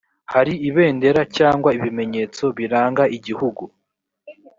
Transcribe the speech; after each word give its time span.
hari 0.33 0.53
ibendera 0.67 1.21
cyangwa 1.37 1.69
ibimenyetso 1.77 2.43
biranga 2.57 3.03
igihugu 3.17 3.63